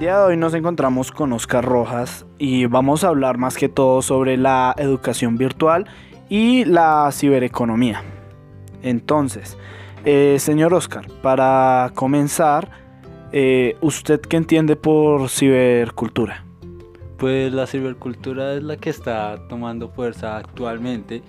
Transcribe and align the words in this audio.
día 0.00 0.16
de 0.16 0.24
hoy 0.24 0.36
nos 0.38 0.54
encontramos 0.54 1.12
con 1.12 1.30
Oscar 1.34 1.62
Rojas 1.62 2.24
y 2.38 2.64
vamos 2.64 3.04
a 3.04 3.08
hablar 3.08 3.36
más 3.36 3.58
que 3.58 3.68
todo 3.68 4.00
sobre 4.00 4.38
la 4.38 4.74
educación 4.78 5.36
virtual 5.36 5.86
y 6.30 6.64
la 6.64 7.10
cibereconomía. 7.12 8.02
Entonces, 8.80 9.58
eh, 10.06 10.38
señor 10.38 10.72
Oscar, 10.72 11.06
para 11.20 11.92
comenzar, 11.94 12.70
eh, 13.32 13.76
¿usted 13.82 14.22
qué 14.22 14.38
entiende 14.38 14.74
por 14.74 15.28
cibercultura? 15.28 16.46
Pues 17.18 17.52
la 17.52 17.66
cibercultura 17.66 18.54
es 18.54 18.62
la 18.62 18.78
que 18.78 18.88
está 18.88 19.46
tomando 19.50 19.90
fuerza 19.90 20.38
actualmente, 20.38 21.22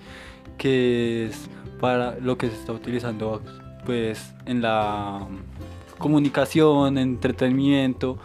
que 0.56 1.26
es 1.26 1.50
para 1.78 2.18
lo 2.20 2.38
que 2.38 2.48
se 2.48 2.54
está 2.54 2.72
utilizando 2.72 3.42
pues 3.84 4.34
en 4.46 4.62
la 4.62 5.26
comunicación, 5.98 6.96
entretenimiento 6.96 8.16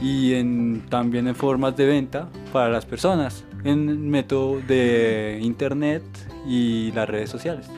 y 0.00 0.78
también 0.88 1.28
en 1.28 1.34
formas 1.34 1.76
de 1.76 1.86
venta 1.86 2.28
para 2.52 2.68
las 2.68 2.84
personas, 2.84 3.44
en 3.64 4.10
método 4.10 4.60
de 4.66 5.38
internet 5.42 6.02
y 6.46 6.92
las 6.92 7.08
redes 7.08 7.30
sociales. 7.30 7.68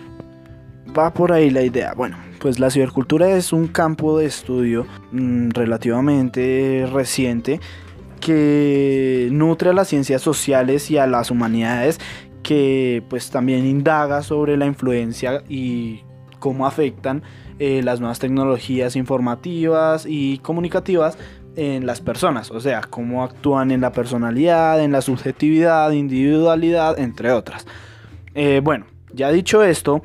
Va 0.96 1.12
por 1.12 1.32
ahí 1.32 1.50
la 1.50 1.62
idea. 1.62 1.92
Bueno, 1.94 2.16
pues 2.40 2.58
la 2.58 2.70
cibercultura 2.70 3.28
es 3.36 3.52
un 3.52 3.68
campo 3.68 4.18
de 4.18 4.26
estudio 4.26 4.86
mm, 5.12 5.50
relativamente 5.50 6.88
reciente 6.90 7.60
que 8.20 9.28
nutre 9.30 9.70
a 9.70 9.72
las 9.72 9.88
ciencias 9.88 10.22
sociales 10.22 10.90
y 10.90 10.98
a 10.98 11.06
las 11.06 11.30
humanidades 11.30 12.00
que 12.42 13.02
pues 13.10 13.30
también 13.30 13.66
indaga 13.66 14.22
sobre 14.22 14.56
la 14.56 14.66
influencia 14.66 15.42
y 15.48 16.00
cómo 16.38 16.66
afectan 16.66 17.22
eh, 17.58 17.82
las 17.82 18.00
nuevas 18.00 18.18
tecnologías 18.18 18.96
informativas 18.96 20.06
y 20.08 20.38
comunicativas 20.38 21.18
en 21.56 21.86
las 21.86 22.00
personas, 22.00 22.50
o 22.50 22.60
sea, 22.60 22.82
cómo 22.82 23.24
actúan 23.24 23.70
en 23.70 23.80
la 23.80 23.92
personalidad, 23.92 24.82
en 24.82 24.92
la 24.92 25.00
subjetividad, 25.00 25.90
individualidad, 25.90 26.98
entre 26.98 27.32
otras. 27.32 27.66
Eh, 28.34 28.60
bueno, 28.62 28.86
ya 29.12 29.32
dicho 29.32 29.62
esto, 29.62 30.02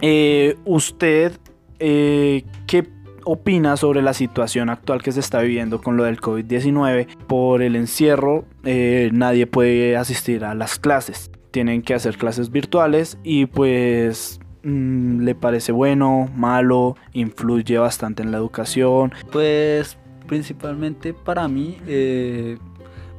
eh, 0.00 0.56
usted, 0.64 1.32
¿qué 1.78 2.88
opina 3.24 3.76
sobre 3.76 4.00
la 4.00 4.14
situación 4.14 4.70
actual 4.70 5.02
que 5.02 5.12
se 5.12 5.20
está 5.20 5.40
viviendo 5.40 5.80
con 5.80 5.96
lo 5.96 6.04
del 6.04 6.20
COVID-19? 6.20 7.06
Por 7.26 7.62
el 7.62 7.76
encierro, 7.76 8.44
nadie 8.62 9.46
puede 9.46 9.96
asistir 9.96 10.44
a 10.44 10.54
las 10.54 10.78
clases. 10.78 11.30
Tienen 11.50 11.82
que 11.82 11.94
hacer 11.94 12.16
clases 12.16 12.50
virtuales 12.50 13.18
y 13.24 13.46
pues 13.46 14.40
Mm, 14.62 15.22
le 15.22 15.34
parece 15.34 15.72
bueno, 15.72 16.28
malo, 16.34 16.96
influye 17.12 17.78
bastante 17.78 18.22
en 18.22 18.32
la 18.32 18.38
educación? 18.38 19.12
Pues 19.30 19.96
principalmente 20.28 21.12
para 21.12 21.48
mí, 21.48 21.78
eh, 21.88 22.58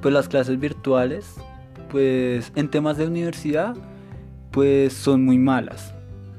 pues 0.01 0.13
las 0.13 0.29
clases 0.29 0.57
virtuales, 0.57 1.35
pues 1.89 2.53
en 2.55 2.69
temas 2.69 2.97
de 2.97 3.07
universidad, 3.07 3.75
pues 4.51 4.93
son 4.93 5.25
muy 5.25 5.37
malas. 5.37 5.93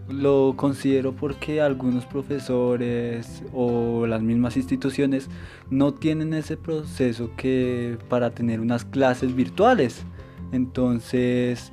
Lo 0.08 0.54
considero 0.56 1.14
porque 1.14 1.60
algunos 1.60 2.06
profesores 2.06 3.44
o 3.52 4.06
las 4.06 4.22
mismas 4.22 4.56
instituciones 4.56 5.28
no 5.68 5.92
tienen 5.92 6.32
ese 6.32 6.56
proceso 6.56 7.30
que 7.36 7.98
para 8.08 8.30
tener 8.30 8.60
unas 8.60 8.84
clases 8.84 9.36
virtuales. 9.36 10.04
Entonces, 10.52 11.72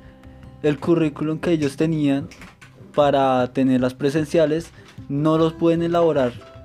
el 0.62 0.78
currículum 0.78 1.38
que 1.38 1.52
ellos 1.52 1.76
tenían 1.76 2.28
para 2.94 3.52
tener 3.52 3.80
las 3.80 3.94
presenciales 3.94 4.70
no 5.08 5.38
los 5.38 5.54
pueden 5.54 5.82
elaborar 5.82 6.57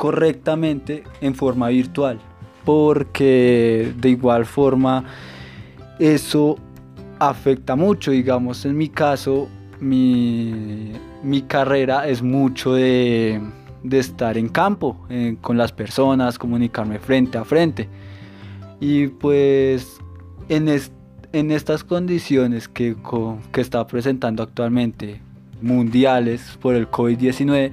correctamente 0.00 1.04
en 1.20 1.34
forma 1.34 1.68
virtual 1.68 2.18
porque 2.64 3.92
de 3.98 4.08
igual 4.08 4.46
forma 4.46 5.04
eso 5.98 6.56
afecta 7.18 7.76
mucho. 7.76 8.10
Digamos 8.10 8.64
en 8.64 8.78
mi 8.78 8.88
caso 8.88 9.46
mi, 9.78 10.94
carrera 11.46 12.08
es 12.08 12.22
mucho 12.22 12.72
de, 12.72 13.42
estar 13.90 14.38
en 14.38 14.48
campo 14.48 15.04
eh, 15.10 15.36
con 15.42 15.58
las 15.58 15.70
personas 15.70 16.38
comunicarme 16.38 16.98
frente 16.98 17.36
a 17.36 17.44
frente. 17.44 17.86
Y 18.80 19.08
pues 19.08 19.98
en, 20.48 20.70
en 21.34 21.50
estas 21.50 21.84
condiciones 21.84 22.68
que, 22.68 22.96
que 23.52 23.60
está 23.60 23.86
presentando 23.86 24.42
actualmente 24.42 25.20
mundiales 25.60 26.56
por 26.62 26.74
el 26.74 26.90
COVID-19, 26.90 27.72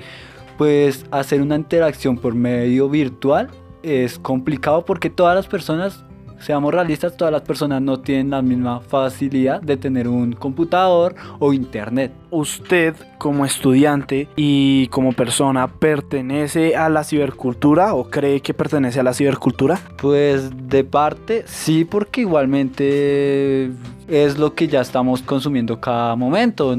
pues 0.58 1.06
hacer 1.12 1.42
una 1.42 1.56
interacción 1.56 2.18
por 2.18 2.34
medio 2.34 2.90
virtual 2.90 3.50
es 3.84 4.20
complicado 4.20 4.84
porque 4.84 5.10
todas 5.10 5.36
las 5.36 5.48
personas, 5.48 6.04
seamos 6.40 6.74
realistas, 6.74 7.16
todas 7.16 7.32
las 7.32 7.42
personas 7.42 7.82
no 7.82 8.00
tienen 8.00 8.32
la 8.32 8.42
misma 8.42 8.80
facilidad 8.82 9.62
de 9.62 9.78
tener 9.78 10.08
un 10.08 10.34
computador 10.34 11.16
o 11.40 11.54
internet. 11.54 12.12
¿Usted 12.32 12.96
como 13.18 13.46
estudiante 13.46 14.28
y 14.36 14.88
como 14.88 15.14
persona 15.14 15.68
pertenece 15.68 16.76
a 16.76 16.90
la 16.90 17.04
cibercultura 17.04 17.94
o 17.94 18.10
cree 18.10 18.42
que 18.42 18.54
pertenece 18.54 19.00
a 19.00 19.04
la 19.04 19.14
cibercultura? 19.14 19.80
Pues 20.02 20.52
de 20.68 20.84
parte 20.84 21.44
sí, 21.46 21.86
porque 21.86 22.22
igualmente 22.22 23.72
es 24.08 24.38
lo 24.38 24.54
que 24.54 24.68
ya 24.68 24.82
estamos 24.82 25.22
consumiendo 25.22 25.80
cada 25.80 26.16
momento 26.16 26.74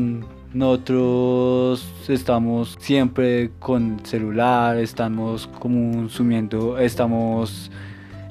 nosotros 0.54 1.86
estamos 2.08 2.76
siempre 2.80 3.50
con 3.58 4.00
celular, 4.04 4.78
estamos 4.78 5.46
consumiendo, 5.46 6.78
estamos 6.78 7.70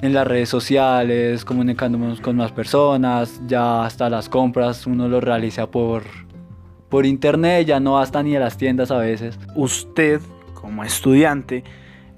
en 0.02 0.14
las 0.14 0.26
redes 0.26 0.48
sociales, 0.48 1.44
comunicándonos 1.44 2.20
con 2.20 2.36
más 2.36 2.52
personas, 2.52 3.40
ya 3.46 3.84
hasta 3.84 4.10
las 4.10 4.28
compras 4.28 4.86
uno 4.86 5.08
lo 5.08 5.20
realiza 5.20 5.70
por, 5.70 6.02
por 6.88 7.06
internet, 7.06 7.66
ya 7.66 7.80
no 7.80 7.98
hasta 7.98 8.22
ni 8.22 8.36
a 8.36 8.40
las 8.40 8.56
tiendas 8.56 8.90
a 8.90 8.98
veces. 8.98 9.38
Usted, 9.54 10.20
como 10.54 10.84
estudiante, 10.84 11.64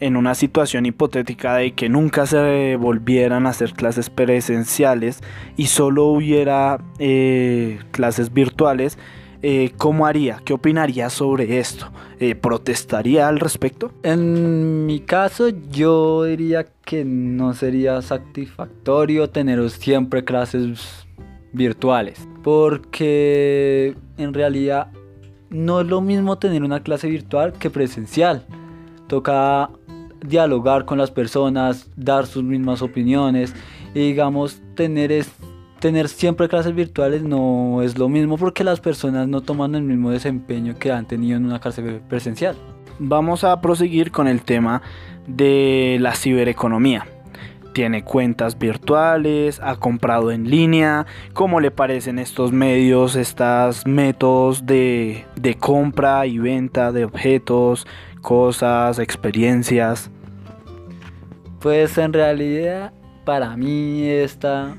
en 0.00 0.16
una 0.16 0.34
situación 0.34 0.86
hipotética 0.86 1.56
de 1.56 1.72
que 1.72 1.90
nunca 1.90 2.26
se 2.26 2.76
volvieran 2.76 3.46
a 3.46 3.50
hacer 3.50 3.74
clases 3.74 4.08
presenciales 4.08 5.20
y 5.56 5.66
solo 5.66 6.06
hubiera 6.06 6.78
eh, 6.98 7.78
clases 7.90 8.32
virtuales, 8.32 8.98
eh, 9.42 9.72
¿cómo 9.76 10.06
haría? 10.06 10.40
¿Qué 10.44 10.52
opinaría 10.52 11.08
sobre 11.08 11.58
esto? 11.58 11.90
Eh, 12.18 12.34
¿Protestaría 12.34 13.26
al 13.26 13.40
respecto? 13.40 13.90
En 14.02 14.84
mi 14.86 15.00
caso, 15.00 15.48
yo 15.48 16.24
diría 16.24 16.66
que 16.84 17.04
no 17.04 17.54
sería 17.54 18.02
satisfactorio 18.02 19.30
tener 19.30 19.70
siempre 19.70 20.24
clases 20.24 21.06
virtuales, 21.52 22.28
porque 22.42 23.96
en 24.18 24.34
realidad 24.34 24.88
no 25.48 25.80
es 25.80 25.86
lo 25.86 26.00
mismo 26.00 26.38
tener 26.38 26.62
una 26.62 26.82
clase 26.82 27.08
virtual 27.08 27.54
que 27.54 27.70
presencial. 27.70 28.46
Toca 29.08 29.70
dialogar 30.24 30.84
con 30.84 30.98
las 30.98 31.10
personas, 31.10 31.90
dar 31.96 32.26
sus 32.26 32.44
mismas 32.44 32.82
opiniones 32.82 33.54
y 33.94 34.00
digamos 34.00 34.60
tener 34.74 35.10
este 35.10 35.39
tener 35.80 36.08
siempre 36.08 36.48
clases 36.48 36.74
virtuales 36.74 37.22
no 37.22 37.82
es 37.82 37.98
lo 37.98 38.08
mismo 38.08 38.36
porque 38.36 38.62
las 38.62 38.80
personas 38.80 39.26
no 39.26 39.40
toman 39.40 39.74
el 39.74 39.82
mismo 39.82 40.10
desempeño 40.10 40.76
que 40.78 40.92
han 40.92 41.06
tenido 41.06 41.36
en 41.36 41.46
una 41.46 41.58
clase 41.58 41.82
presencial. 42.08 42.56
Vamos 42.98 43.44
a 43.44 43.60
proseguir 43.60 44.12
con 44.12 44.28
el 44.28 44.42
tema 44.42 44.82
de 45.26 45.96
la 46.00 46.14
cibereconomía. 46.14 47.06
Tiene 47.72 48.04
cuentas 48.04 48.58
virtuales, 48.58 49.60
ha 49.62 49.76
comprado 49.76 50.30
en 50.32 50.50
línea. 50.50 51.06
¿Cómo 51.32 51.60
le 51.60 51.70
parecen 51.70 52.18
estos 52.18 52.52
medios, 52.52 53.16
estos 53.16 53.86
métodos 53.86 54.66
de, 54.66 55.24
de 55.36 55.54
compra 55.54 56.26
y 56.26 56.38
venta 56.38 56.92
de 56.92 57.04
objetos, 57.04 57.86
cosas, 58.20 58.98
experiencias? 58.98 60.10
Pues 61.60 61.96
en 61.96 62.12
realidad 62.12 62.92
para 63.24 63.56
mí 63.56 64.08
esta 64.08 64.76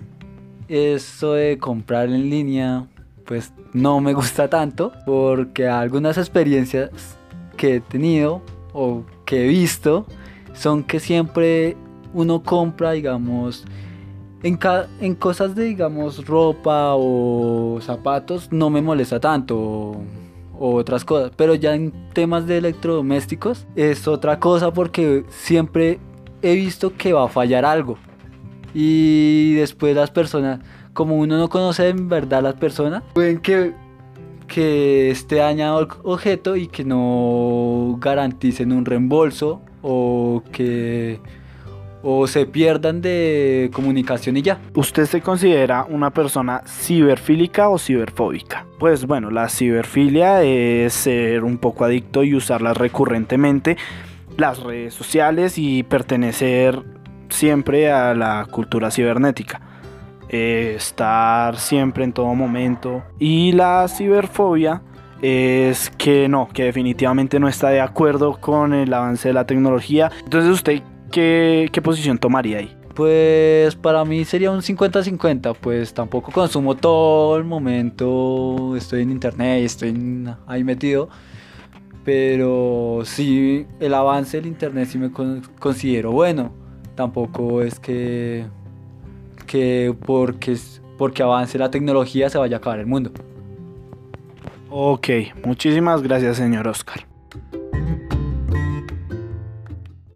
eso 0.71 1.33
de 1.33 1.57
comprar 1.57 2.07
en 2.07 2.29
línea 2.29 2.88
pues 3.25 3.53
no 3.73 4.00
me 4.00 4.13
gusta 4.13 4.50
tanto 4.50 4.94
porque 5.06 5.68
algunas 5.68 6.18
experiencias 6.18 6.89
que 7.57 7.75
he 7.75 7.79
tenido 7.81 8.41
o 8.73 9.03
que 9.25 9.44
he 9.44 9.47
visto 9.50 10.06
son 10.53 10.83
que 10.83 11.01
siempre 11.01 11.75
uno 12.13 12.41
compra 12.41 12.94
digamos 12.94 13.65
en, 14.44 14.57
en 15.01 15.15
cosas 15.15 15.56
de 15.56 15.65
digamos 15.65 16.25
ropa 16.25 16.94
o 16.95 17.79
zapatos 17.81 18.50
no 18.51 18.69
me 18.69 18.81
molesta 18.81 19.19
tanto 19.19 19.97
o 20.57 20.75
otras 20.75 21.03
cosas. 21.03 21.31
Pero 21.35 21.56
ya 21.56 21.74
en 21.74 21.91
temas 22.13 22.45
de 22.47 22.59
electrodomésticos 22.59 23.65
es 23.75 24.07
otra 24.07 24.39
cosa 24.39 24.71
porque 24.71 25.25
siempre 25.29 26.00
he 26.41 26.56
visto 26.56 26.95
que 26.95 27.13
va 27.13 27.25
a 27.25 27.27
fallar 27.27 27.65
algo 27.65 27.97
y 28.73 29.53
después 29.56 29.95
las 29.95 30.12
personas, 30.12 30.59
como 30.94 31.18
uno 31.18 31.38
no 31.38 31.50
conoce 31.50 31.89
en 31.89 32.09
verdad 32.09 32.44
las 32.44 32.56
personas, 32.56 33.03
pueden 33.13 33.39
que, 33.39 33.73
que 34.47 35.12
esté 35.12 35.38
dañado 35.38 35.79
el 35.81 35.88
objeto 36.03 36.56
y 36.56 36.68
que 36.68 36.83
no 36.83 37.97
garanticen 38.00 38.71
un 38.71 38.85
reembolso 38.85 39.62
o 39.81 40.44
que, 40.51 41.19
o 42.03 42.27
se 42.27 42.45
pierdan 42.45 43.01
de 43.01 43.69
comunicación 43.73 44.38
y 44.38 44.41
ya. 44.41 44.59
¿Usted 44.75 45.06
se 45.06 45.21
considera 45.21 45.85
una 45.89 46.12
persona 46.12 46.63
ciberfílica 46.65 47.69
o 47.69 47.77
ciberfóbica? 47.77 48.65
Pues 48.79 49.06
bueno, 49.06 49.29
la 49.29 49.50
ciberfilia 49.50 50.44
es 50.44 50.94
ser 50.94 51.44
un 51.44 51.57
poco 51.57 51.85
adicto 51.85 52.24
y 52.24 52.35
usarlas 52.35 52.77
recurrentemente, 52.77 53.77
las 54.38 54.63
redes 54.63 54.94
sociales 54.94 55.57
y 55.57 55.83
pertenecer 55.83 57.00
siempre 57.31 57.92
a 57.92 58.13
la 58.13 58.45
cultura 58.50 58.92
cibernética. 58.92 59.62
Eh, 60.30 60.75
estar 60.78 61.57
siempre 61.57 62.06
en 62.06 62.13
todo 62.13 62.33
momento. 62.36 63.04
Y 63.19 63.51
la 63.51 63.88
ciberfobia 63.89 64.81
es 65.22 65.89
que 65.98 66.30
no, 66.30 66.48
que 66.54 66.63
definitivamente 66.63 67.39
no 67.39 67.48
está 67.48 67.69
de 67.69 67.81
acuerdo 67.81 68.39
con 68.39 68.74
el 68.74 68.94
avance 68.94 69.28
de 69.28 69.33
la 69.33 69.45
tecnología. 69.45 70.10
Entonces 70.24 70.51
usted 70.51 70.81
¿qué, 71.12 71.81
posición 71.83 72.18
tomaría 72.18 72.60
ahí? 72.60 72.75
Pues 72.95 73.75
para 73.75 74.04
mí 74.06 74.25
sería 74.25 74.51
un 74.51 74.62
50-50, 74.62 75.56
pues 75.60 75.94
tampoco 75.94 76.31
consumo 76.31 76.75
todo 76.75 77.38
el 77.38 77.44
momento, 77.44 78.75
estoy 78.75 79.04
en 79.04 79.12
internet, 79.12 79.63
estoy 79.63 80.25
ahí 80.48 80.63
metido, 80.63 81.10
pero 82.04 83.01
sí 83.06 83.66
el 83.80 83.94
avance 83.94 84.38
del 84.38 84.48
internet 84.48 84.89
sí 84.89 84.98
me 84.98 85.12
considero 85.12 86.12
bueno, 86.12 86.54
tampoco 86.95 87.61
es 87.61 87.79
que, 87.79 88.45
que 89.47 89.95
porque, 90.05 90.57
porque 90.97 91.23
avance 91.23 91.57
la 91.57 91.71
tecnología 91.71 92.29
se 92.29 92.38
vaya 92.38 92.57
a 92.57 92.59
acabar 92.59 92.79
el 92.79 92.88
mundo. 92.88 93.11
Ok, 94.69 95.09
muchísimas 95.45 96.01
gracias 96.01 96.38
señor 96.38 96.67
Oscar. 96.67 97.11